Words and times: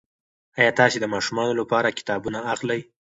ایا 0.59 0.71
تاسي 0.79 0.97
د 1.01 1.05
ماشومانو 1.13 1.53
لپاره 1.61 1.95
کتابونه 1.97 2.39
اخلئ؟ 2.53 2.79